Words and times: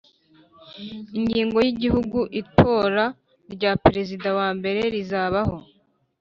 Ingingo 1.17 1.57
y 1.65 1.69
Igihe 1.71 1.97
itora 2.41 3.03
rya 3.53 3.71
Perezida 3.83 4.27
wa 4.39 4.49
mbere 4.57 4.81
rizabaho 4.93 5.55